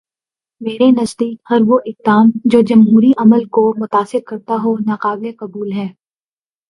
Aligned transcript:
میرے 0.61 0.91
نزدیک 0.91 1.41
ہر 1.49 1.61
وہ 1.67 1.79
اقدام 1.85 2.31
جو 2.45 2.61
جمہوری 2.61 3.11
عمل 3.17 3.45
کو 3.45 3.73
متاثر 3.77 4.19
کرتا 4.27 4.53
ہو، 4.63 4.75
ناقابل 4.85 5.31
قبول 5.39 5.71
ہے۔ 5.71 5.87